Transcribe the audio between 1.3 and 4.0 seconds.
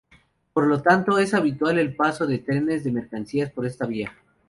habitual el paso de trenes de mercancías por esta